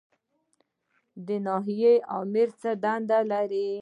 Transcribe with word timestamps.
د 1.25 1.27
ناحیې 1.45 1.93
آمر 2.19 2.49
څه 2.61 2.71
دنده 2.83 3.19
لري؟ 3.31 3.67